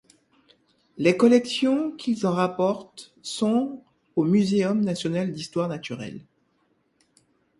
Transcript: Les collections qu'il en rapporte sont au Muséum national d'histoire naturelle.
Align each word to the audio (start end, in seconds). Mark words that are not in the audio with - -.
Les 0.97 1.15
collections 1.15 1.91
qu'il 1.91 2.25
en 2.25 2.31
rapporte 2.31 3.13
sont 3.21 3.83
au 4.15 4.23
Muséum 4.23 4.81
national 4.81 5.31
d'histoire 5.31 5.67
naturelle. 5.67 6.25